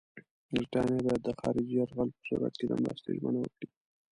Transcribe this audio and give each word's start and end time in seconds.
برټانیه 0.53 1.01
باید 1.05 1.21
د 1.25 1.29
خارجي 1.39 1.75
یرغل 1.79 2.09
په 2.15 2.21
صورت 2.27 2.53
کې 2.59 2.65
د 2.67 2.73
مرستې 2.83 3.09
ژمنه 3.17 3.39
وکړي. 3.41 3.67